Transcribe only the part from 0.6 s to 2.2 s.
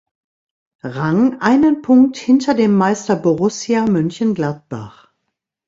Rang, einen Punkt